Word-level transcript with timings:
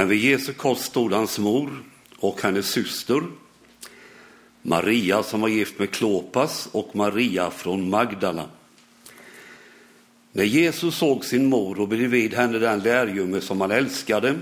Men 0.00 0.08
vid 0.08 0.18
Jesu 0.18 0.52
kors 0.52 0.78
stod 0.78 1.12
hans 1.12 1.38
mor 1.38 1.82
och 2.18 2.42
hennes 2.42 2.66
syster, 2.66 3.22
Maria 4.62 5.22
som 5.22 5.40
var 5.40 5.48
gift 5.48 5.78
med 5.78 5.90
Klopas 5.90 6.68
och 6.72 6.96
Maria 6.96 7.50
från 7.50 7.90
Magdala. 7.90 8.44
När 10.32 10.44
Jesus 10.44 10.94
såg 10.94 11.24
sin 11.24 11.46
mor 11.46 11.80
och 11.80 11.88
bredvid 11.88 12.34
henne 12.34 12.58
den 12.58 12.80
lärjunge 12.80 13.40
som 13.40 13.60
han 13.60 13.70
älskade 13.70 14.38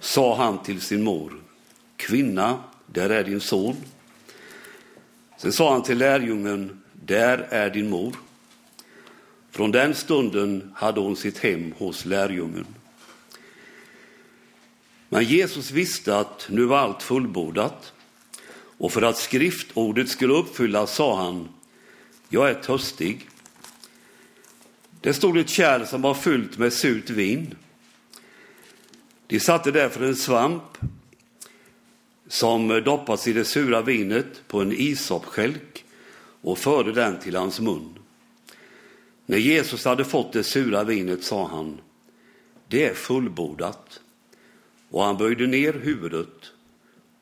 sa 0.00 0.36
han 0.36 0.62
till 0.62 0.80
sin 0.80 1.02
mor, 1.02 1.32
kvinna, 1.96 2.58
där 2.86 3.10
är 3.10 3.24
din 3.24 3.40
son. 3.40 3.76
Sen 5.38 5.52
sa 5.52 5.72
han 5.72 5.82
till 5.82 5.98
lärjungen, 5.98 6.82
där 6.92 7.38
är 7.38 7.70
din 7.70 7.90
mor. 7.90 8.16
Från 9.50 9.70
den 9.70 9.94
stunden 9.94 10.72
hade 10.74 11.00
hon 11.00 11.16
sitt 11.16 11.38
hem 11.38 11.74
hos 11.78 12.04
lärjungen. 12.04 12.66
Men 15.12 15.24
Jesus 15.24 15.70
visste 15.70 16.18
att 16.18 16.46
nu 16.50 16.64
var 16.64 16.78
allt 16.78 17.02
fullbordat 17.02 17.92
och 18.78 18.92
för 18.92 19.02
att 19.02 19.18
skriftordet 19.18 20.08
skulle 20.08 20.34
uppfyllas 20.34 20.94
sa 20.94 21.16
han, 21.24 21.48
jag 22.28 22.50
är 22.50 22.54
törstig. 22.54 23.28
Det 25.00 25.14
stod 25.14 25.38
ett 25.38 25.48
kärl 25.48 25.86
som 25.86 26.02
var 26.02 26.14
fyllt 26.14 26.58
med 26.58 26.72
surt 26.72 27.10
vin. 27.10 27.54
De 29.26 29.40
satte 29.40 29.70
därför 29.70 30.04
en 30.04 30.16
svamp 30.16 30.78
som 32.28 32.82
doppats 32.84 33.28
i 33.28 33.32
det 33.32 33.44
sura 33.44 33.82
vinet 33.82 34.42
på 34.48 34.60
en 34.60 34.72
isopskälk 34.72 35.84
och 36.42 36.58
förde 36.58 36.92
den 36.92 37.18
till 37.18 37.36
hans 37.36 37.60
mun. 37.60 37.98
När 39.26 39.38
Jesus 39.38 39.84
hade 39.84 40.04
fått 40.04 40.32
det 40.32 40.44
sura 40.44 40.84
vinet 40.84 41.24
sa 41.24 41.46
han, 41.46 41.80
det 42.68 42.84
är 42.84 42.94
fullbordat. 42.94 44.00
Och 44.92 45.04
han 45.04 45.16
böjde 45.16 45.46
ner 45.46 45.72
huvudet 45.72 46.52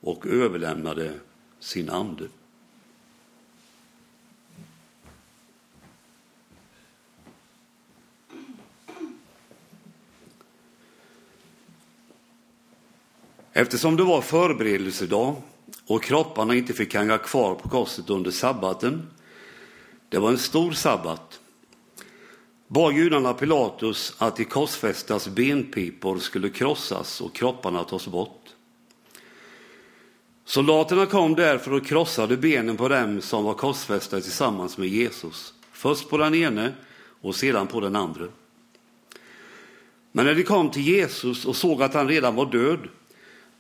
och 0.01 0.27
överlämnade 0.27 1.13
sin 1.61 1.91
ande. 1.91 2.29
Eftersom 13.53 13.97
det 13.97 14.03
var 14.03 14.21
förberedelsedag 14.21 15.37
och 15.87 16.03
kropparna 16.03 16.55
inte 16.55 16.73
fick 16.73 16.95
hänga 16.95 17.19
kvar 17.19 17.55
på 17.55 17.69
korset 17.69 18.11
under 18.11 18.31
sabbaten, 18.31 19.11
det 20.09 20.19
var 20.19 20.31
en 20.31 20.39
stor 20.39 20.73
sabbat, 20.73 21.30
bad 22.73 22.95
judarna 22.95 23.35
Pilatus 23.35 24.15
att 24.19 24.37
de 24.37 24.45
korsfästas 24.45 25.29
benpipor 25.29 26.19
skulle 26.19 26.49
krossas 26.49 27.21
och 27.21 27.35
kropparna 27.35 27.85
tas 27.85 28.07
bort. 28.07 28.45
Soldaterna 30.45 31.07
kom 31.07 31.35
därför 31.35 31.73
och 31.73 31.87
krossade 31.87 32.37
benen 32.37 32.77
på 32.77 32.89
dem 32.89 33.21
som 33.21 33.45
var 33.45 33.55
korsfästa 33.55 34.21
tillsammans 34.21 34.79
med 34.79 34.89
Jesus, 34.89 35.55
först 35.73 36.09
på 36.09 36.17
den 36.17 36.35
ene 36.35 36.73
och 37.21 37.37
sedan 37.37 37.67
på 37.67 37.81
den 37.81 37.97
andra. 37.97 38.27
Men 40.13 40.27
när 40.27 40.35
de 40.35 40.43
kom 40.43 40.71
till 40.71 40.89
Jesus 40.89 41.45
och 41.45 41.57
såg 41.57 41.83
att 41.83 41.95
han 41.95 42.09
redan 42.09 42.35
var 42.35 42.47
död 42.47 42.89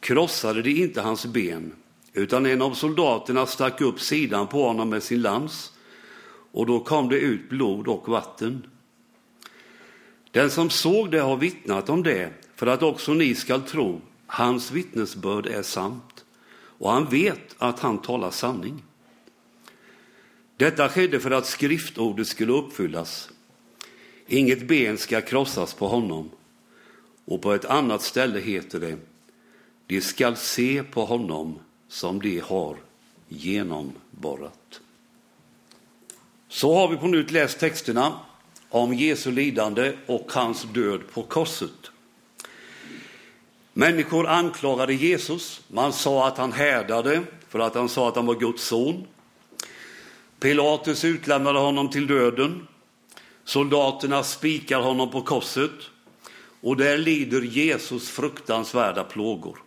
krossade 0.01 0.63
de 0.63 0.71
inte 0.71 1.01
hans 1.01 1.27
ben, 1.27 1.73
utan 2.13 2.47
en 2.47 2.63
av 2.63 2.75
soldaterna 2.75 3.47
stack 3.47 3.81
upp 3.81 4.01
sidan 4.01 4.47
på 4.47 4.67
honom 4.67 4.89
med 4.89 5.03
sin 5.03 5.23
lans, 5.23 5.73
och 6.53 6.67
då 6.67 6.81
kom 6.81 7.09
det 7.09 7.19
ut 7.19 7.49
blod 7.49 7.89
och 7.89 8.09
vatten. 8.09 8.67
Den 10.31 10.51
som 10.51 10.71
såg 10.71 11.11
det 11.11 11.21
har 11.21 11.37
vittnat 11.37 11.89
om 11.89 12.03
det, 12.03 12.31
för 12.55 12.67
att 12.67 12.83
också 12.83 13.15
ni 13.15 13.35
skall 13.35 13.63
tro, 13.63 14.01
hans 14.27 14.71
vittnesbörd 14.71 15.47
är 15.47 15.63
sant, 15.63 16.25
och 16.53 16.91
han 16.91 17.07
vet 17.07 17.55
att 17.59 17.81
han 17.81 17.99
talar 17.99 18.31
sanning. 18.31 18.83
Detta 20.57 20.89
skedde 20.89 21.21
för 21.21 21.31
att 21.31 21.47
skriftordet 21.47 22.27
skulle 22.27 22.53
uppfyllas. 22.53 23.31
Inget 24.27 24.69
ben 24.69 24.99
ska 24.99 25.21
krossas 25.21 25.75
på 25.75 25.89
honom. 25.89 26.31
Och 27.25 27.43
på 27.43 27.53
ett 27.53 27.65
annat 27.65 28.03
ställe 28.03 28.41
heter 28.41 28.81
det, 28.81 28.99
de 29.87 30.01
skall 30.01 30.37
se 30.37 30.83
på 30.83 31.05
honom 31.05 31.59
som 31.89 32.21
de 32.21 32.39
har 32.39 32.77
genomborrat. 33.29 34.81
Så 36.49 36.75
har 36.75 36.89
vi 36.89 36.97
på 36.97 37.07
nytt 37.07 37.31
läst 37.31 37.59
texterna 37.59 38.21
om 38.71 38.95
Jesu 38.95 39.31
lidande 39.31 39.93
och 40.07 40.33
hans 40.33 40.63
död 40.63 41.01
på 41.13 41.23
korset. 41.23 41.91
Människor 43.73 44.27
anklagade 44.27 44.95
Jesus. 44.95 45.61
Man 45.69 45.93
sa 45.93 46.29
att 46.29 46.39
han 46.39 46.53
härdade 46.53 47.23
för 47.49 47.59
att 47.59 47.75
han 47.75 47.89
sa 47.89 48.09
att 48.09 48.17
han 48.17 48.27
var 48.27 48.35
Guds 48.35 48.65
son. 48.65 49.07
Pilatus 50.41 51.05
utlämnade 51.05 51.59
honom 51.59 51.91
till 51.91 52.07
döden. 52.07 52.67
Soldaterna 53.45 54.23
spikar 54.23 54.81
honom 54.81 55.11
på 55.11 55.23
korset 55.23 55.71
och 56.61 56.77
där 56.77 56.99
lider 56.99 57.41
Jesus 57.41 58.11
fruktansvärda 58.11 59.05
plågor. 59.05 59.63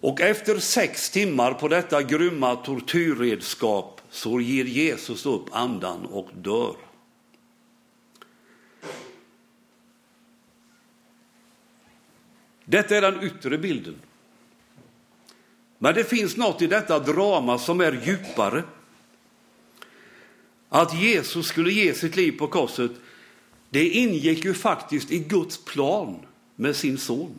Och 0.00 0.20
efter 0.20 0.58
sex 0.58 1.10
timmar 1.10 1.52
på 1.52 1.68
detta 1.68 2.02
grymma 2.02 2.56
tortyrredskap 2.56 4.00
så 4.10 4.40
ger 4.40 4.64
Jesus 4.64 5.26
upp 5.26 5.44
andan 5.52 6.06
och 6.06 6.28
dör. 6.34 6.87
Detta 12.70 12.96
är 12.96 13.00
den 13.00 13.22
yttre 13.22 13.58
bilden. 13.58 13.94
Men 15.78 15.94
det 15.94 16.04
finns 16.04 16.36
något 16.36 16.62
i 16.62 16.66
detta 16.66 16.98
drama 16.98 17.58
som 17.58 17.80
är 17.80 18.00
djupare. 18.06 18.62
Att 20.68 20.94
Jesus 20.94 21.46
skulle 21.46 21.72
ge 21.72 21.94
sitt 21.94 22.16
liv 22.16 22.38
på 22.38 22.46
korset, 22.46 22.90
det 23.70 23.88
ingick 23.88 24.44
ju 24.44 24.54
faktiskt 24.54 25.10
i 25.10 25.18
Guds 25.18 25.64
plan 25.64 26.26
med 26.56 26.76
sin 26.76 26.98
son. 26.98 27.38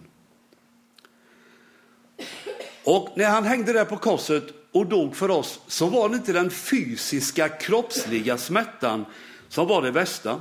Och 2.84 3.14
när 3.18 3.30
han 3.30 3.44
hängde 3.44 3.74
där 3.74 3.86
på 3.86 3.98
korset 3.98 4.44
och 4.72 4.86
dog 4.86 5.16
för 5.16 5.32
oss 5.32 5.60
så 5.68 5.88
var 5.88 6.10
det 6.10 6.16
inte 6.16 6.34
den 6.34 6.50
fysiska 6.50 7.50
kroppsliga 7.50 8.38
smärtan 8.38 9.06
som 9.50 9.68
var 9.68 9.82
det 9.82 9.92
värsta. 9.92 10.40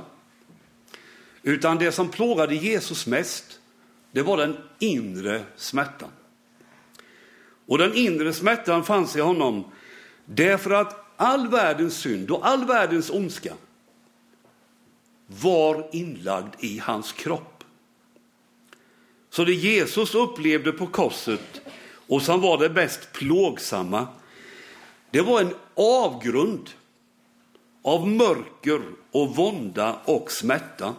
Utan 1.43 1.77
det 1.77 1.91
som 1.91 2.09
plågade 2.09 2.55
Jesus 2.55 3.07
mest, 3.07 3.58
det 4.11 4.21
var 4.21 4.37
den 4.37 4.57
inre 4.79 5.43
smärtan. 5.55 6.09
Och 7.67 7.77
den 7.77 7.93
inre 7.93 8.33
smärtan 8.33 8.83
fanns 8.83 9.15
i 9.15 9.21
honom 9.21 9.63
därför 10.25 10.71
att 10.71 11.05
all 11.15 11.47
världens 11.47 11.97
synd 11.97 12.31
och 12.31 12.47
all 12.47 12.65
världens 12.65 13.09
ondska 13.09 13.53
var 15.27 15.89
inlagd 15.91 16.53
i 16.59 16.79
hans 16.79 17.11
kropp. 17.11 17.63
Så 19.29 19.45
det 19.45 19.53
Jesus 19.53 20.15
upplevde 20.15 20.71
på 20.71 20.87
korset 20.87 21.61
och 22.07 22.21
som 22.21 22.41
var 22.41 22.57
det 22.57 22.69
mest 22.69 23.11
plågsamma, 23.11 24.07
det 25.11 25.21
var 25.21 25.41
en 25.41 25.55
avgrund 25.75 26.69
av 27.81 28.07
mörker 28.07 28.81
och 29.11 29.35
vånda 29.35 29.99
och 30.05 30.31
smärta. 30.31 30.95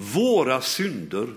Våra 0.00 0.60
synder 0.60 1.28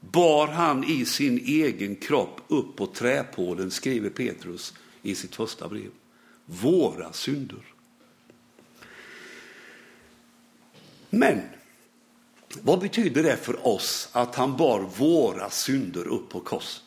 bar 0.00 0.48
han 0.48 0.84
i 0.84 1.04
sin 1.04 1.38
egen 1.38 1.96
kropp 1.96 2.40
upp 2.48 2.76
på 2.76 2.86
träpålen, 2.86 3.70
skriver 3.70 4.10
Petrus 4.10 4.74
i 5.02 5.14
sitt 5.14 5.34
första 5.34 5.68
brev. 5.68 5.90
Våra 6.44 7.12
synder. 7.12 7.58
Men 11.10 11.42
vad 12.62 12.80
betyder 12.80 13.22
det 13.22 13.36
för 13.36 13.66
oss 13.66 14.08
att 14.12 14.34
han 14.34 14.56
bar 14.56 14.80
våra 14.80 15.50
synder 15.50 16.06
upp 16.06 16.28
på 16.28 16.40
korset? 16.40 16.82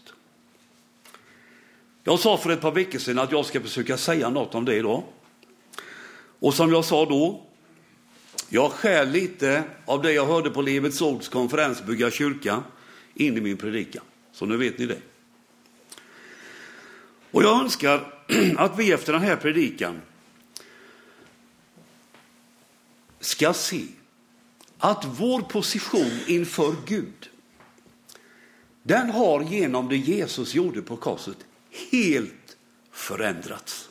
Jag 2.03 2.19
sa 2.19 2.37
för 2.37 2.49
ett 2.49 2.61
par 2.61 2.71
veckor 2.71 2.99
sedan 2.99 3.19
att 3.19 3.31
jag 3.31 3.45
ska 3.45 3.61
försöka 3.61 3.97
säga 3.97 4.29
något 4.29 4.55
om 4.55 4.65
det 4.65 4.75
idag. 4.75 5.03
Och 6.39 6.53
som 6.53 6.71
jag 6.71 6.85
sa 6.85 7.05
då, 7.05 7.43
jag 8.53 8.71
skär 8.71 9.05
lite 9.05 9.63
av 9.85 10.01
det 10.01 10.13
jag 10.13 10.25
hörde 10.25 10.49
på 10.49 10.61
Livets 10.61 11.01
Ords 11.01 11.27
konferens 11.27 11.83
Bygga 11.83 12.11
kyrka 12.11 12.63
in 13.13 13.37
i 13.37 13.41
min 13.41 13.57
predikan. 13.57 14.03
Så 14.31 14.45
nu 14.45 14.57
vet 14.57 14.77
ni 14.77 14.85
det. 14.85 15.01
Och 17.31 17.43
jag 17.43 17.61
önskar 17.61 18.13
att 18.57 18.79
vi 18.79 18.91
efter 18.91 19.13
den 19.13 19.21
här 19.21 19.35
predikan 19.35 20.01
ska 23.19 23.53
se 23.53 23.85
att 24.77 25.05
vår 25.05 25.41
position 25.41 26.19
inför 26.27 26.75
Gud, 26.85 27.29
den 28.83 29.09
har 29.09 29.41
genom 29.41 29.89
det 29.89 29.97
Jesus 29.97 30.53
gjorde 30.53 30.81
på 30.81 30.97
korset 30.97 31.37
helt 31.91 32.57
förändrats. 32.91 33.89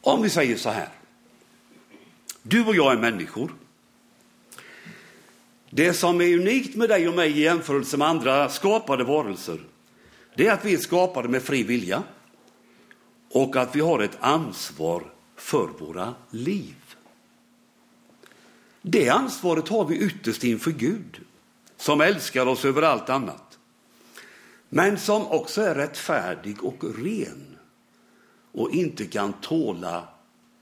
Om 0.00 0.22
vi 0.22 0.30
säger 0.30 0.56
så 0.56 0.70
här. 0.70 0.88
Du 2.42 2.64
och 2.64 2.76
jag 2.76 2.92
är 2.92 2.98
människor. 2.98 3.54
Det 5.70 5.94
som 5.94 6.20
är 6.20 6.34
unikt 6.34 6.76
med 6.76 6.88
dig 6.88 7.08
och 7.08 7.14
mig 7.14 7.30
i 7.30 7.40
jämförelse 7.40 7.96
med 7.96 8.08
andra 8.08 8.48
skapade 8.48 9.04
varelser, 9.04 9.60
det 10.36 10.46
är 10.46 10.52
att 10.52 10.64
vi 10.64 10.74
är 10.74 10.78
skapade 10.78 11.28
med 11.28 11.42
fri 11.42 11.62
vilja 11.62 12.02
och 13.30 13.56
att 13.56 13.76
vi 13.76 13.80
har 13.80 14.00
ett 14.00 14.18
ansvar 14.20 15.02
för 15.36 15.68
våra 15.78 16.14
liv. 16.30 16.74
Det 18.82 19.08
ansvaret 19.08 19.68
har 19.68 19.84
vi 19.84 19.96
ytterst 19.96 20.44
inför 20.44 20.70
Gud, 20.70 21.20
som 21.76 22.00
älskar 22.00 22.46
oss 22.46 22.64
över 22.64 22.82
allt 22.82 23.10
annat, 23.10 23.58
men 24.68 24.98
som 24.98 25.26
också 25.26 25.62
är 25.62 25.74
rättfärdig 25.74 26.64
och 26.64 26.84
ren 26.98 27.56
och 28.52 28.70
inte 28.70 29.06
kan 29.06 29.32
tåla 29.32 30.08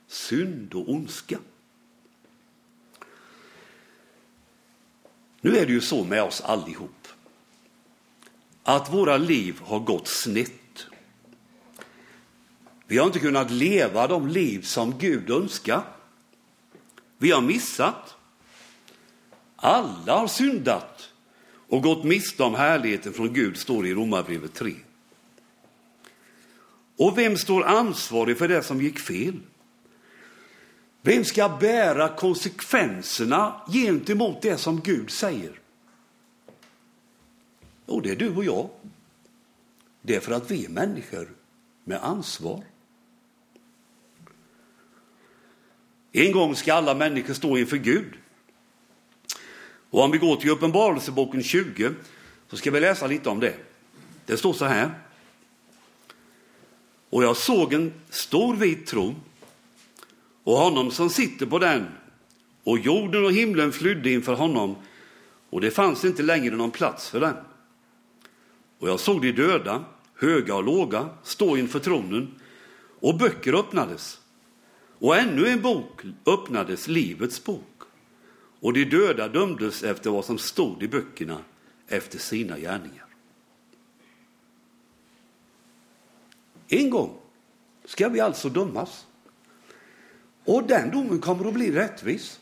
synd 0.08 0.74
och 0.74 0.90
ondska. 0.90 1.38
Nu 5.40 5.56
är 5.56 5.66
det 5.66 5.72
ju 5.72 5.80
så 5.80 6.04
med 6.04 6.22
oss 6.22 6.40
allihop 6.40 7.00
att 8.62 8.92
våra 8.92 9.16
liv 9.16 9.60
har 9.64 9.80
gått 9.80 10.08
snett. 10.08 10.86
Vi 12.86 12.98
har 12.98 13.06
inte 13.06 13.18
kunnat 13.18 13.50
leva 13.50 14.06
de 14.06 14.28
liv 14.28 14.62
som 14.62 14.98
Gud 14.98 15.30
önskar. 15.30 15.82
Vi 17.18 17.30
har 17.30 17.40
missat. 17.40 18.16
Alla 19.56 20.18
har 20.18 20.28
syndat 20.28 21.10
och 21.68 21.82
gått 21.82 22.04
miste 22.04 22.42
om 22.42 22.54
härligheten 22.54 23.12
från 23.12 23.32
Gud, 23.32 23.56
står 23.56 23.82
det 23.82 23.88
i 23.88 23.94
Romarbrevet 23.94 24.54
3. 24.54 24.74
Och 26.96 27.18
vem 27.18 27.36
står 27.36 27.64
ansvarig 27.64 28.38
för 28.38 28.48
det 28.48 28.62
som 28.62 28.82
gick 28.82 28.98
fel? 28.98 29.40
Vem 31.02 31.24
ska 31.24 31.48
bära 31.48 32.08
konsekvenserna 32.16 33.62
gentemot 33.72 34.42
det 34.42 34.56
som 34.56 34.80
Gud 34.80 35.10
säger? 35.10 35.60
Jo, 37.86 38.00
det 38.00 38.10
är 38.10 38.16
du 38.16 38.34
och 38.36 38.44
jag. 38.44 38.70
Det 40.02 40.16
är 40.16 40.20
för 40.20 40.32
att 40.32 40.50
vi 40.50 40.64
är 40.64 40.68
människor 40.68 41.30
med 41.84 42.04
ansvar. 42.04 42.64
En 46.12 46.32
gång 46.32 46.56
ska 46.56 46.74
alla 46.74 46.94
människor 46.94 47.34
stå 47.34 47.58
inför 47.58 47.76
Gud. 47.76 48.14
Och 49.90 50.04
om 50.04 50.10
vi 50.10 50.18
går 50.18 50.36
till 50.36 50.50
Uppenbarelseboken 50.50 51.42
20 51.42 51.90
så 52.48 52.56
ska 52.56 52.70
vi 52.70 52.80
läsa 52.80 53.06
lite 53.06 53.28
om 53.28 53.40
det. 53.40 53.54
Det 54.26 54.36
står 54.36 54.52
så 54.52 54.64
här. 54.64 54.90
Och 57.10 57.24
jag 57.24 57.36
såg 57.36 57.72
en 57.72 57.92
stor 58.10 58.56
vit 58.56 58.86
tron 58.86 59.16
och 60.44 60.56
honom 60.56 60.90
som 60.90 61.10
sitter 61.10 61.46
på 61.46 61.58
den. 61.58 61.86
Och 62.64 62.78
jorden 62.78 63.24
och 63.24 63.32
himlen 63.32 63.72
flydde 63.72 64.10
inför 64.10 64.34
honom 64.34 64.76
och 65.50 65.60
det 65.60 65.70
fanns 65.70 66.04
inte 66.04 66.22
längre 66.22 66.56
någon 66.56 66.70
plats 66.70 67.10
för 67.10 67.20
dem. 67.20 67.34
Och 68.78 68.88
jag 68.88 69.00
såg 69.00 69.22
de 69.22 69.32
döda, 69.32 69.84
höga 70.14 70.54
och 70.54 70.64
låga, 70.64 71.08
stå 71.22 71.56
inför 71.56 71.78
tronen 71.78 72.34
och 73.00 73.18
böcker 73.18 73.54
öppnades. 73.54 74.20
Och 74.98 75.16
ännu 75.16 75.46
en 75.46 75.62
bok 75.62 76.02
öppnades, 76.26 76.88
Livets 76.88 77.44
bok. 77.44 77.82
Och 78.60 78.72
de 78.72 78.84
döda 78.84 79.28
dömdes 79.28 79.82
efter 79.82 80.10
vad 80.10 80.24
som 80.24 80.38
stod 80.38 80.82
i 80.82 80.88
böckerna 80.88 81.38
efter 81.88 82.18
sina 82.18 82.58
gärningar. 82.58 83.06
En 86.68 86.90
gång 86.90 87.16
ska 87.84 88.08
vi 88.08 88.20
alltså 88.20 88.48
dömas. 88.48 89.06
Och 90.44 90.62
den 90.62 90.90
domen 90.90 91.20
kommer 91.20 91.48
att 91.48 91.54
bli 91.54 91.72
rättvis. 91.72 92.40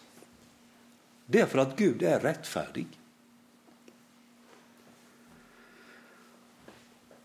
Det 1.27 1.41
är 1.41 1.47
för 1.47 1.59
att 1.59 1.77
Gud 1.77 2.03
är 2.03 2.21
rättfärdig. 2.21 2.87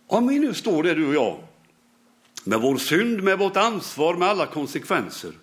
Om 0.07 0.27
vi 0.27 0.39
nu 0.39 0.53
står 0.53 0.83
där 0.83 0.95
du 0.95 1.07
och 1.07 1.15
jag 1.15 1.43
med 2.43 2.61
vår 2.61 2.77
synd, 2.77 3.23
med 3.23 3.39
vårt 3.39 3.57
ansvar, 3.57 4.15
med 4.15 4.27
alla 4.27 4.45
konsekvenser. 4.45 5.33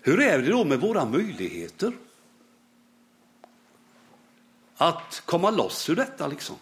Hur 0.00 0.20
är 0.20 0.38
det 0.38 0.50
då 0.50 0.64
med 0.64 0.80
våra 0.80 1.04
möjligheter? 1.04 1.92
Att 4.76 5.22
komma 5.24 5.50
loss 5.50 5.90
ur 5.90 5.96
detta 5.96 6.26
liksom. 6.26 6.56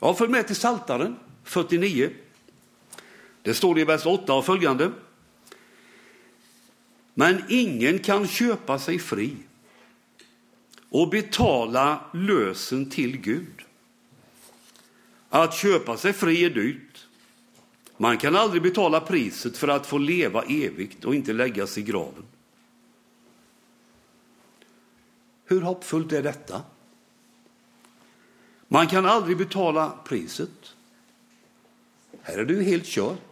Ja, 0.00 0.14
följ 0.14 0.30
med 0.30 0.46
till 0.46 0.56
Saltaren 0.56 1.16
49. 1.44 2.10
Det 3.46 3.54
står 3.54 3.78
i 3.78 3.84
vers 3.84 4.06
8 4.06 4.34
och 4.34 4.44
följande. 4.44 4.92
Men 7.14 7.42
ingen 7.48 7.98
kan 7.98 8.28
köpa 8.28 8.78
sig 8.78 8.98
fri 8.98 9.36
och 10.88 11.08
betala 11.08 12.04
lösen 12.12 12.90
till 12.90 13.16
Gud. 13.16 13.62
Att 15.28 15.54
köpa 15.54 15.96
sig 15.96 16.12
fri 16.12 16.44
är 16.44 16.50
dyrt. 16.50 17.06
Man 17.96 18.18
kan 18.18 18.36
aldrig 18.36 18.62
betala 18.62 19.00
priset 19.00 19.56
för 19.56 19.68
att 19.68 19.86
få 19.86 19.98
leva 19.98 20.42
evigt 20.42 21.04
och 21.04 21.14
inte 21.14 21.32
läggas 21.32 21.78
i 21.78 21.82
graven. 21.82 22.24
Hur 25.44 25.60
hoppfullt 25.60 26.12
är 26.12 26.22
detta? 26.22 26.62
Man 28.68 28.86
kan 28.86 29.06
aldrig 29.06 29.36
betala 29.36 29.98
priset. 30.04 30.74
Här 32.22 32.38
är 32.38 32.44
det 32.44 32.54
ju 32.54 32.62
helt 32.62 32.86
kört. 32.86 33.25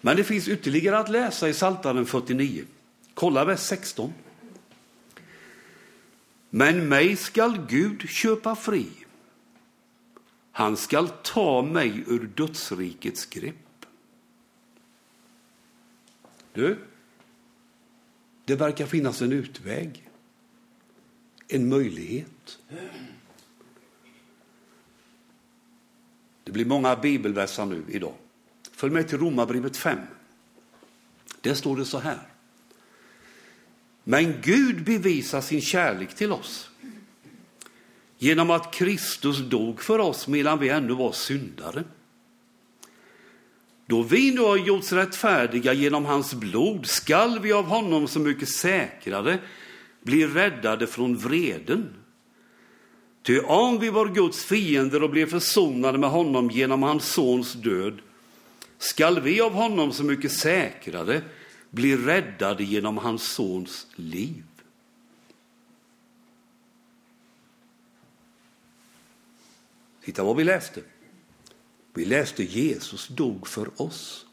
Men 0.00 0.16
det 0.16 0.24
finns 0.24 0.48
ytterligare 0.48 0.98
att 0.98 1.08
läsa 1.08 1.48
i 1.48 1.52
Psaltaren 1.52 2.06
49. 2.06 2.64
Kolla 3.14 3.44
vers 3.44 3.60
16. 3.60 4.12
Men 6.50 6.88
mig 6.88 7.16
skall 7.16 7.66
Gud 7.68 8.08
köpa 8.08 8.56
fri. 8.56 8.86
Han 10.52 10.76
skall 10.76 11.08
ta 11.08 11.62
mig 11.62 12.04
ur 12.06 12.30
dödsrikets 12.34 13.26
grepp. 13.26 13.86
Du, 16.52 16.78
det 18.44 18.56
verkar 18.56 18.86
finnas 18.86 19.22
en 19.22 19.32
utväg, 19.32 20.08
en 21.48 21.68
möjlighet. 21.68 22.58
Det 26.44 26.52
blir 26.52 26.64
många 26.64 26.96
bibelversar 26.96 27.66
nu 27.66 27.84
idag. 27.88 28.14
Följ 28.80 28.92
med 28.92 29.08
till 29.08 29.18
Romarbrevet 29.18 29.76
5. 29.76 29.98
Där 31.40 31.54
står 31.54 31.76
det 31.76 31.84
så 31.84 31.98
här. 31.98 32.18
Men 34.04 34.34
Gud 34.42 34.84
bevisar 34.84 35.40
sin 35.40 35.60
kärlek 35.60 36.14
till 36.14 36.32
oss 36.32 36.70
genom 38.18 38.50
att 38.50 38.74
Kristus 38.74 39.38
dog 39.38 39.82
för 39.82 39.98
oss 39.98 40.28
medan 40.28 40.58
vi 40.58 40.68
ännu 40.68 40.92
var 40.92 41.12
syndare. 41.12 41.84
Då 43.86 44.02
vi 44.02 44.34
nu 44.34 44.40
har 44.40 44.56
gjorts 44.56 44.92
rättfärdiga 44.92 45.72
genom 45.72 46.04
hans 46.04 46.34
blod 46.34 46.86
skall 46.86 47.38
vi 47.38 47.52
av 47.52 47.64
honom 47.64 48.08
så 48.08 48.20
mycket 48.20 48.48
säkrare 48.48 49.38
bli 50.02 50.26
räddade 50.26 50.86
från 50.86 51.16
vreden. 51.16 51.94
Ty 53.22 53.40
om 53.40 53.78
vi 53.78 53.90
var 53.90 54.06
Guds 54.06 54.44
fiender 54.44 55.02
och 55.02 55.10
blev 55.10 55.26
försonade 55.26 55.98
med 55.98 56.10
honom 56.10 56.50
genom 56.50 56.82
hans 56.82 57.12
sons 57.12 57.52
död 57.52 58.00
skall 58.80 59.20
vi 59.20 59.40
av 59.40 59.52
honom 59.52 59.92
så 59.92 60.04
mycket 60.04 60.32
säkrare 60.32 61.22
bli 61.70 61.96
räddade 61.96 62.64
genom 62.64 62.98
hans 62.98 63.32
sons 63.32 63.86
liv. 63.94 64.44
Titta 70.04 70.24
vad 70.24 70.36
vi 70.36 70.44
läste. 70.44 70.80
Vi 71.94 72.04
läste 72.04 72.44
Jesus 72.44 73.08
dog 73.08 73.46
för 73.46 73.82
oss. 73.82 74.26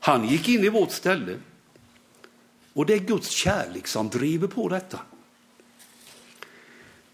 Han 0.00 0.28
gick 0.28 0.48
in 0.48 0.64
i 0.64 0.68
vårt 0.68 0.90
ställe 0.90 1.40
och 2.72 2.86
det 2.86 2.94
är 2.94 2.98
Guds 2.98 3.30
kärlek 3.30 3.86
som 3.86 4.08
driver 4.08 4.48
på 4.48 4.68
detta. 4.68 5.00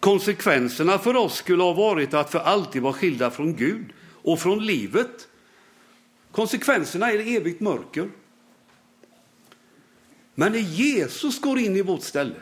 Konsekvenserna 0.01 0.99
för 0.99 1.17
oss 1.17 1.35
skulle 1.35 1.63
ha 1.63 1.73
varit 1.73 2.15
att 2.15 2.31
för 2.31 2.39
alltid 2.39 2.83
vara 2.83 2.93
skilda 2.93 3.31
från 3.31 3.57
Gud 3.57 3.93
och 4.25 4.41
från 4.41 4.67
livet. 4.67 5.29
Konsekvenserna 6.33 7.13
är 7.13 7.37
evigt 7.37 7.61
mörker. 7.61 8.11
Men 10.35 10.53
när 10.53 10.59
Jesus 10.59 11.41
går 11.41 11.59
in 11.59 11.77
i 11.77 11.83
vårt 11.83 12.03
ställe, 12.03 12.41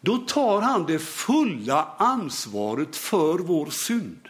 då 0.00 0.16
tar 0.16 0.60
han 0.60 0.86
det 0.86 0.98
fulla 0.98 1.94
ansvaret 1.98 2.96
för 2.96 3.38
vår 3.38 3.66
synd. 3.66 4.28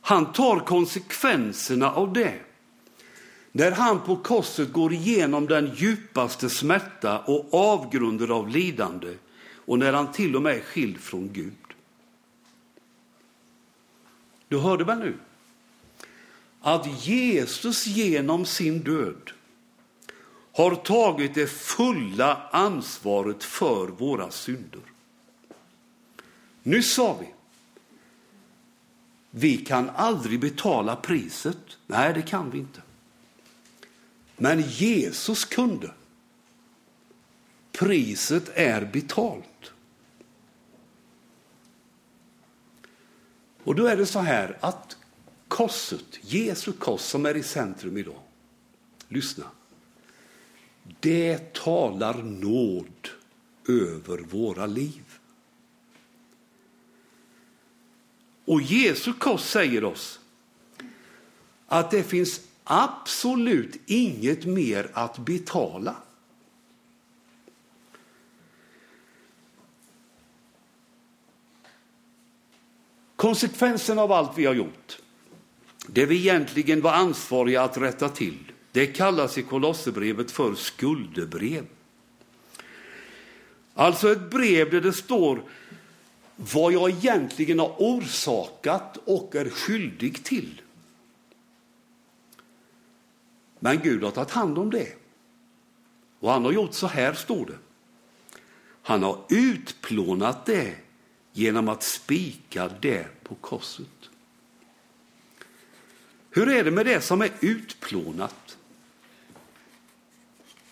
Han 0.00 0.32
tar 0.32 0.60
konsekvenserna 0.60 1.92
av 1.92 2.12
det. 2.12 2.40
När 3.52 3.70
han 3.70 4.00
på 4.00 4.16
korset 4.16 4.72
går 4.72 4.92
igenom 4.92 5.46
den 5.46 5.74
djupaste 5.74 6.50
smärta 6.50 7.18
och 7.18 7.54
avgrunder 7.54 8.28
av 8.28 8.48
lidande 8.48 9.14
och 9.66 9.78
när 9.78 9.92
han 9.92 10.12
till 10.12 10.36
och 10.36 10.42
med 10.42 10.56
är 10.56 10.60
skild 10.60 11.00
från 11.00 11.32
Gud. 11.32 11.65
Du 14.48 14.58
hörde 14.58 14.84
väl 14.84 14.98
nu 14.98 15.18
att 16.60 17.06
Jesus 17.06 17.86
genom 17.86 18.46
sin 18.46 18.78
död 18.78 19.30
har 20.52 20.74
tagit 20.74 21.34
det 21.34 21.46
fulla 21.46 22.48
ansvaret 22.52 23.44
för 23.44 23.86
våra 23.86 24.30
synder. 24.30 24.80
Nu 26.62 26.82
sa 26.82 27.16
vi, 27.20 27.26
vi 29.30 29.56
kan 29.56 29.90
aldrig 29.90 30.40
betala 30.40 30.96
priset. 30.96 31.78
Nej, 31.86 32.14
det 32.14 32.22
kan 32.22 32.50
vi 32.50 32.58
inte. 32.58 32.82
Men 34.36 34.60
Jesus 34.60 35.44
kunde. 35.44 35.92
Priset 37.72 38.50
är 38.54 38.84
betalt. 38.84 39.72
Och 43.66 43.74
då 43.74 43.86
är 43.86 43.96
det 43.96 44.06
så 44.06 44.18
här 44.18 44.58
att 44.60 44.96
korset, 45.48 46.18
Jesu 46.20 46.72
kors 46.72 47.00
som 47.00 47.26
är 47.26 47.36
i 47.36 47.42
centrum 47.42 47.96
idag, 47.96 48.20
lyssna, 49.08 49.44
det 51.00 51.52
talar 51.52 52.22
nåd 52.22 53.08
över 53.68 54.18
våra 54.18 54.66
liv. 54.66 55.04
Och 58.44 58.62
Jesu 58.62 59.12
kors 59.12 59.40
säger 59.40 59.84
oss 59.84 60.20
att 61.66 61.90
det 61.90 62.02
finns 62.02 62.40
absolut 62.64 63.76
inget 63.86 64.44
mer 64.44 64.90
att 64.92 65.18
betala. 65.18 65.96
Konsekvensen 73.16 73.98
av 73.98 74.12
allt 74.12 74.38
vi 74.38 74.46
har 74.46 74.54
gjort, 74.54 74.98
det 75.86 76.06
vi 76.06 76.16
egentligen 76.16 76.80
var 76.80 76.92
ansvariga 76.92 77.62
att 77.62 77.78
rätta 77.78 78.08
till, 78.08 78.38
det 78.72 78.86
kallas 78.86 79.38
i 79.38 79.42
Kolosserbrevet 79.42 80.30
för 80.30 80.54
skuldebrev. 80.54 81.66
Alltså 83.74 84.12
ett 84.12 84.30
brev 84.30 84.70
där 84.70 84.80
det 84.80 84.92
står 84.92 85.42
vad 86.36 86.72
jag 86.72 86.90
egentligen 86.90 87.58
har 87.58 87.74
orsakat 87.78 88.96
och 89.04 89.34
är 89.34 89.50
skyldig 89.50 90.24
till. 90.24 90.60
Men 93.58 93.80
Gud 93.82 94.02
har 94.02 94.10
tagit 94.10 94.30
hand 94.30 94.58
om 94.58 94.70
det. 94.70 94.92
Och 96.20 96.30
han 96.30 96.44
har 96.44 96.52
gjort 96.52 96.74
så 96.74 96.86
här, 96.86 97.12
står 97.12 97.46
det. 97.46 97.58
Han 98.82 99.02
har 99.02 99.24
utplånat 99.28 100.46
det 100.46 100.74
genom 101.36 101.68
att 101.68 101.82
spika 101.82 102.68
det 102.80 103.06
på 103.22 103.34
korset. 103.34 104.10
Hur 106.30 106.48
är 106.48 106.64
det 106.64 106.70
med 106.70 106.86
det 106.86 107.00
som 107.00 107.22
är 107.22 107.30
utplånat? 107.40 108.58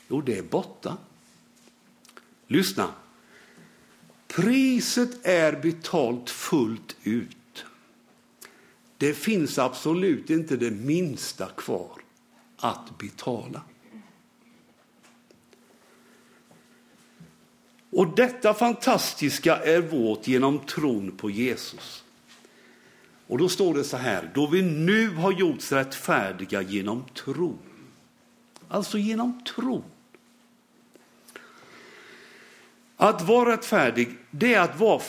Jo, 0.09 0.21
det 0.21 0.38
är 0.38 0.42
borta. 0.42 0.97
Lyssna. 2.47 2.94
Priset 4.26 5.26
är 5.26 5.61
betalt 5.61 6.30
fullt 6.30 6.97
ut. 7.02 7.64
Det 8.97 9.14
finns 9.14 9.59
absolut 9.59 10.30
inte 10.30 10.56
det 10.56 10.71
minsta 10.71 11.49
kvar 11.49 12.00
att 12.56 12.99
betala. 12.99 13.62
Och 17.94 18.14
detta 18.14 18.54
fantastiska 18.54 19.56
är 19.56 19.80
vårt 19.80 20.26
genom 20.26 20.58
tron 20.58 21.16
på 21.16 21.30
Jesus. 21.30 22.04
Och 23.26 23.38
då 23.38 23.48
står 23.48 23.74
det 23.74 23.84
så 23.84 23.96
här, 23.96 24.30
då 24.34 24.46
vi 24.46 24.62
nu 24.62 25.08
har 25.08 25.32
gjorts 25.32 25.72
rättfärdiga 25.72 26.62
genom 26.62 27.04
tro. 27.14 27.58
Alltså 28.68 28.98
genom 28.98 29.44
tro. 29.44 29.84
Att 32.96 33.22
vara 33.22 33.52
rättfärdig, 33.52 34.16
det 34.30 34.54
är 34.54 34.60
att 34.60 34.80
vara 34.80 35.02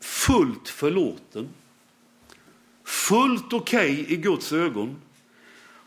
fullt 0.00 0.68
förlåten. 0.68 1.48
Fullt 2.84 3.52
okej 3.52 3.92
okay 3.92 4.14
i 4.14 4.16
Guds 4.16 4.52
ögon. 4.52 4.96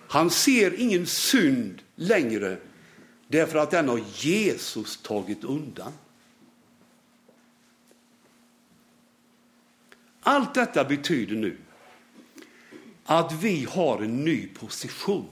Han 0.07 0.29
ser 0.29 0.79
ingen 0.79 1.05
synd 1.05 1.81
längre 1.95 2.57
därför 3.27 3.59
att 3.59 3.71
den 3.71 3.89
har 3.89 4.01
Jesus 4.15 4.97
tagit 4.97 5.43
undan. 5.43 5.91
Allt 10.27 10.53
detta 10.53 10.84
betyder 10.84 11.36
nu 11.36 11.58
att 13.05 13.32
vi 13.32 13.65
har 13.70 14.01
en 14.01 14.25
ny 14.25 14.48
position. 14.48 15.29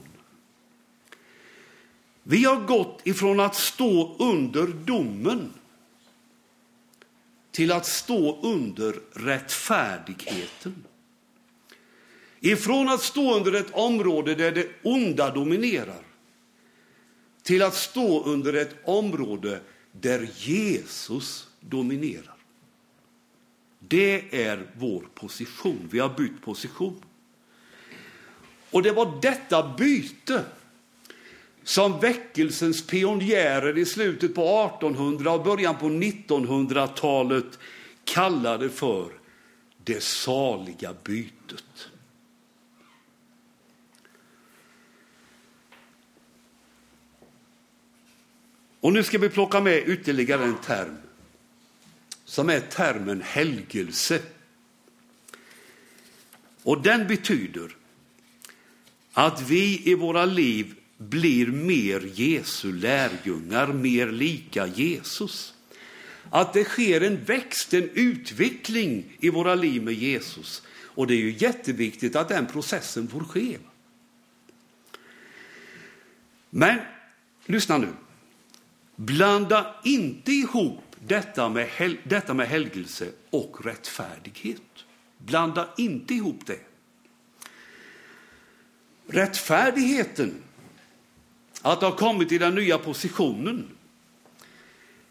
Vi 2.22 2.44
har 2.44 2.60
gått 2.60 3.00
ifrån 3.04 3.40
att 3.40 3.54
stå 3.54 4.16
under 4.18 4.66
domen 4.66 5.52
till 7.50 7.72
att 7.72 7.86
stå 7.86 8.40
under 8.42 9.00
rättfärdigheten. 9.12 10.84
Ifrån 12.40 12.88
att 12.88 13.02
stå 13.02 13.36
under 13.36 13.52
ett 13.52 13.70
område 13.72 14.34
där 14.34 14.52
det 14.52 14.68
onda 14.82 15.30
dominerar 15.30 16.02
till 17.42 17.62
att 17.62 17.74
stå 17.74 18.24
under 18.24 18.52
ett 18.52 18.76
område 18.84 19.60
där 19.92 20.28
Jesus 20.36 21.48
dominerar. 21.60 22.33
Det 23.88 24.44
är 24.44 24.66
vår 24.76 25.08
position. 25.14 25.88
Vi 25.90 25.98
har 25.98 26.08
bytt 26.08 26.42
position. 26.42 27.02
Och 28.70 28.82
det 28.82 28.92
var 28.92 29.18
detta 29.22 29.74
byte 29.78 30.44
som 31.64 32.00
väckelsens 32.00 32.86
pionjärer 32.86 33.78
i 33.78 33.84
slutet 33.84 34.34
på 34.34 34.70
1800 34.76 35.32
och 35.32 35.44
början 35.44 35.78
på 35.78 35.86
1900-talet 35.86 37.58
kallade 38.04 38.70
för 38.70 39.08
det 39.84 40.02
saliga 40.02 40.94
bytet. 41.04 41.88
Och 48.80 48.92
nu 48.92 49.02
ska 49.02 49.18
vi 49.18 49.28
plocka 49.28 49.60
med 49.60 49.88
ytterligare 49.88 50.44
en 50.44 50.56
term 50.56 50.96
som 52.34 52.50
är 52.50 52.60
termen 52.60 53.22
helgelse. 53.22 54.22
Och 56.62 56.82
den 56.82 57.06
betyder 57.06 57.76
att 59.12 59.42
vi 59.42 59.90
i 59.90 59.94
våra 59.94 60.24
liv 60.24 60.74
blir 60.98 61.46
mer 61.46 62.10
Jesu 62.14 62.72
lärjungar, 62.72 63.66
mer 63.66 64.06
lika 64.12 64.66
Jesus. 64.66 65.54
Att 66.30 66.52
det 66.52 66.64
sker 66.64 67.00
en 67.00 67.24
växt, 67.24 67.74
en 67.74 67.90
utveckling 67.94 69.16
i 69.20 69.30
våra 69.30 69.54
liv 69.54 69.82
med 69.82 69.94
Jesus. 69.94 70.62
Och 70.84 71.06
det 71.06 71.14
är 71.14 71.20
ju 71.20 71.36
jätteviktigt 71.38 72.16
att 72.16 72.28
den 72.28 72.46
processen 72.46 73.08
får 73.08 73.24
ske. 73.24 73.58
Men 76.50 76.78
lyssna 77.46 77.78
nu. 77.78 77.88
Blanda 78.96 79.74
inte 79.84 80.32
ihop 80.32 80.93
detta 81.06 81.48
med, 81.48 81.68
hel 81.68 81.96
detta 82.04 82.34
med 82.34 82.48
helgelse 82.48 83.08
och 83.30 83.64
rättfärdighet. 83.64 84.62
Blanda 85.18 85.68
inte 85.76 86.14
ihop 86.14 86.46
det. 86.46 86.60
Rättfärdigheten, 89.06 90.42
att 91.62 91.80
ha 91.80 91.96
kommit 91.96 92.32
i 92.32 92.38
den 92.38 92.54
nya 92.54 92.78
positionen, 92.78 93.68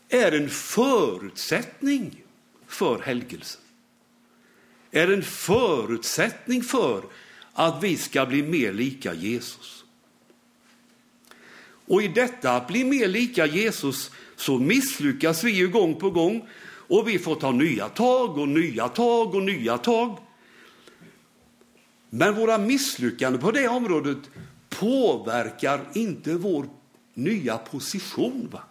är 0.09 0.31
en 0.31 0.49
förutsättning 0.49 2.23
för 2.67 3.01
helgelsen. 3.01 3.61
Är 4.91 5.13
en 5.13 5.23
förutsättning 5.23 6.63
för 6.63 7.03
att 7.53 7.83
vi 7.83 7.97
ska 7.97 8.25
bli 8.25 8.43
mer 8.43 8.73
lika 8.73 9.13
Jesus. 9.13 9.82
Och 11.87 12.03
i 12.03 12.07
detta 12.07 12.51
att 12.51 12.67
bli 12.67 12.83
mer 12.83 13.07
lika 13.07 13.45
Jesus 13.45 14.11
så 14.35 14.59
misslyckas 14.59 15.43
vi 15.43 15.51
ju 15.51 15.67
gång 15.67 15.95
på 15.95 16.09
gång 16.09 16.47
och 16.87 17.07
vi 17.07 17.19
får 17.19 17.35
ta 17.35 17.51
nya 17.51 17.89
tag 17.89 18.37
och 18.37 18.47
nya 18.47 18.87
tag 18.87 19.35
och 19.35 19.43
nya 19.43 19.77
tag. 19.77 20.17
Men 22.09 22.35
våra 22.35 22.57
misslyckanden 22.57 23.41
på 23.41 23.51
det 23.51 23.67
området 23.67 24.17
påverkar 24.69 25.81
inte 25.93 26.33
vår 26.33 26.69
nya 27.13 27.57
position. 27.57 28.49
Va? 28.51 28.63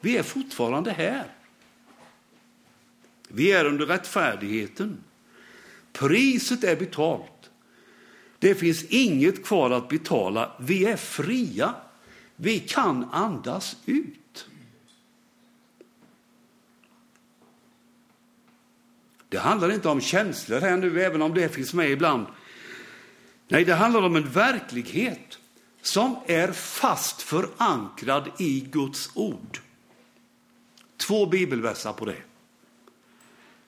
Vi 0.00 0.16
är 0.16 0.22
fortfarande 0.22 0.90
här. 0.90 1.26
Vi 3.28 3.52
är 3.52 3.64
under 3.64 3.86
rättfärdigheten. 3.86 5.04
Priset 5.92 6.64
är 6.64 6.76
betalt. 6.76 7.50
Det 8.38 8.54
finns 8.54 8.84
inget 8.84 9.44
kvar 9.44 9.70
att 9.70 9.88
betala. 9.88 10.52
Vi 10.60 10.84
är 10.84 10.96
fria. 10.96 11.74
Vi 12.42 12.58
kan 12.58 13.04
andas 13.04 13.76
ut. 13.86 14.46
Det 19.28 19.38
handlar 19.38 19.72
inte 19.72 19.88
om 19.88 20.00
känslor 20.00 20.60
här 20.60 20.76
nu, 20.76 21.02
även 21.02 21.22
om 21.22 21.34
det 21.34 21.48
finns 21.48 21.74
med 21.74 21.90
ibland. 21.90 22.26
Nej, 23.48 23.64
det 23.64 23.74
handlar 23.74 24.02
om 24.02 24.16
en 24.16 24.30
verklighet 24.30 25.38
som 25.82 26.16
är 26.26 26.52
fast 26.52 27.22
förankrad 27.22 28.30
i 28.38 28.60
Guds 28.60 29.10
ord. 29.14 29.58
Två 30.96 31.26
bibelversar 31.26 31.92
på 31.92 32.04
det. 32.04 32.22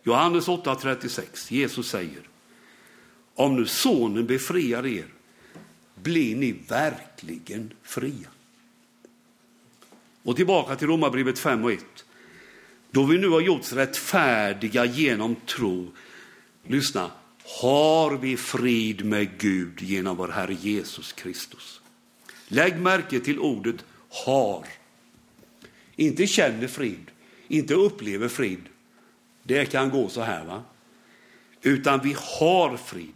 Johannes 0.03 0.49
8.36, 0.49 1.53
Jesus 1.53 1.91
säger, 1.91 2.29
om 3.35 3.57
nu 3.57 3.67
sonen 3.67 4.27
befriar 4.27 4.87
er 4.87 5.07
blir 5.95 6.37
ni 6.37 6.53
verkligen 6.53 7.73
fria. 7.83 8.29
Och 10.25 10.37
tillbaka 10.37 10.77
till 10.77 10.87
Romarbrevet 10.87 11.39
5 11.39 11.65
och 11.65 11.73
1. 11.73 11.85
Då 12.91 13.05
vi 13.05 13.19
nu 13.19 13.29
har 13.29 13.41
gjorts 13.41 13.73
rättfärdiga 13.73 14.85
genom 14.85 15.37
tro, 15.37 15.93
lyssna, 16.67 17.11
har 17.61 18.17
vi 18.17 18.37
frid 18.37 19.05
med 19.05 19.39
Gud 19.39 19.83
genom 19.83 20.17
vår 20.17 20.29
Herre 20.29 20.55
Jesus 20.55 21.13
Kristus. 21.13 21.81
Lägg 22.49 22.81
märke 22.81 23.21
till 23.21 23.39
ordet 23.39 23.85
har. 24.09 24.67
Inte 25.97 26.27
känner 26.27 26.67
frid, 26.67 27.11
inte 27.49 27.75
upplever 27.75 28.29
frid. 28.29 28.63
Det 29.43 29.67
kan 29.67 29.91
gå 29.91 30.09
så 30.09 30.21
här, 30.21 30.45
va? 30.45 30.63
Utan 31.63 32.01
vi 32.03 32.17
har 32.19 32.77
frid. 32.77 33.15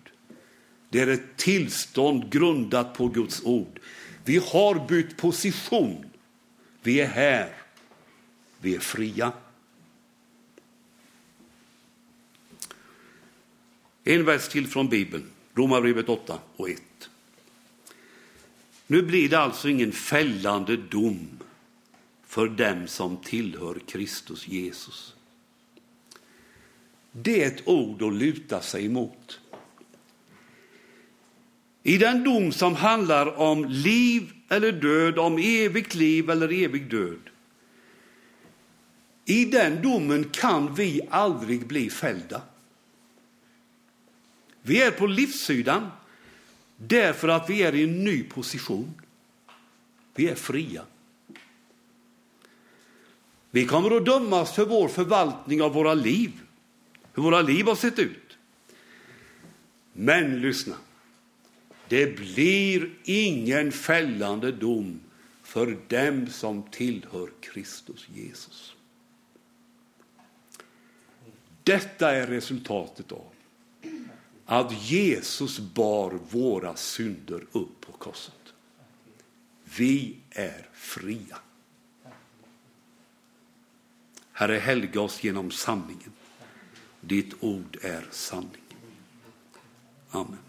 Det 0.91 1.01
är 1.01 1.07
ett 1.07 1.37
tillstånd 1.37 2.31
grundat 2.33 2.95
på 2.95 3.09
Guds 3.09 3.43
ord. 3.45 3.81
Vi 4.25 4.41
har 4.53 4.87
bytt 4.89 5.17
position. 5.17 6.05
Vi 6.83 7.01
är 7.01 7.07
här. 7.07 7.53
Vi 8.61 8.75
är 8.75 8.81
fria. 8.81 9.33
En 14.05 14.25
vers 14.25 14.49
till 14.49 14.67
från 14.67 14.89
Bibeln, 14.89 15.31
Romarbrevet 15.55 16.09
8 16.09 16.39
och 16.57 16.71
1. 16.71 16.83
Nu 18.87 19.03
blir 19.03 19.29
det 19.29 19.39
alltså 19.39 19.69
ingen 19.69 19.93
fällande 19.93 20.77
dom 20.77 21.39
för 22.27 22.49
dem 22.49 22.87
som 22.87 23.17
tillhör 23.17 23.79
Kristus 23.87 24.49
Jesus. 24.49 25.15
Det 27.13 27.43
är 27.43 27.47
ett 27.47 27.69
ord 27.69 28.03
att 28.03 28.15
luta 28.15 28.61
sig 28.61 28.87
emot. 28.87 29.41
I 31.89 31.99
den 31.99 32.25
dom 32.25 32.53
som 32.53 32.75
handlar 32.75 33.39
om 33.39 33.65
liv 33.65 34.33
eller 34.49 34.73
död, 34.73 35.19
om 35.19 35.39
evigt 35.39 35.95
liv 35.95 36.31
eller 36.31 36.53
evig 36.53 36.91
död. 36.91 37.21
I 39.25 39.45
den 39.45 39.83
domen 39.83 40.25
kan 40.25 40.75
vi 40.75 41.01
aldrig 41.11 41.67
bli 41.67 41.91
fällda. 41.91 42.43
Vi 44.63 44.83
är 44.83 44.91
på 44.91 45.07
livssidan 45.07 45.91
därför 46.77 47.29
att 47.29 47.51
vi 47.51 47.63
är 47.63 47.75
i 47.75 47.85
en 47.85 48.05
ny 48.05 48.23
position. 48.23 48.95
Vi 50.15 50.29
är 50.29 50.35
fria. 50.35 50.83
Vi 53.51 53.67
kommer 53.67 53.97
att 53.97 54.07
dömas 54.07 54.55
för 54.55 54.65
vår 54.65 54.89
förvaltning 54.89 55.63
av 55.63 55.73
våra 55.73 55.95
liv, 55.95 56.33
hur 57.15 57.23
våra 57.23 57.43
liv 57.43 57.67
har 57.67 57.75
sett 57.75 57.99
ut. 57.99 58.39
Men 59.93 60.41
lyssna, 60.41 60.77
det 61.89 62.17
blir 62.17 62.91
ingen 63.05 63.73
fällande 63.73 64.53
dom 64.53 65.01
för 65.43 65.79
dem 65.89 66.27
som 66.27 66.63
tillhör 66.63 67.31
Kristus 67.41 68.09
Jesus. 68.15 68.75
Detta 71.65 72.15
är 72.15 72.27
resultatet 72.27 73.13
av 73.13 73.33
att 74.47 74.91
Jesus 74.91 75.59
bar 75.59 76.19
våra 76.31 76.77
synder 76.77 77.47
upp 77.53 77.81
på 77.81 77.93
korset. 77.93 78.55
Vi 79.77 80.17
är 80.31 80.69
fria. 80.73 81.39
Herre, 84.33 84.59
helga 84.59 85.01
oss 85.01 85.25
genom 85.25 85.51
sanningen. 85.51 86.13
Ditt 87.01 87.35
ord 87.41 87.79
är 87.83 88.09
sanning. 88.11 88.63
Amen. 90.11 90.48